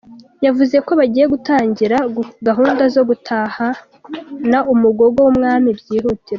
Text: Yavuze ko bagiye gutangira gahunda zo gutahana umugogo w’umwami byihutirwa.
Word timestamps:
Yavuze 0.45 0.75
ko 0.85 0.91
bagiye 0.99 1.25
gutangira 1.33 1.97
gahunda 2.47 2.83
zo 2.95 3.01
gutahana 3.09 4.57
umugogo 4.73 5.17
w’umwami 5.25 5.69
byihutirwa. 5.79 6.29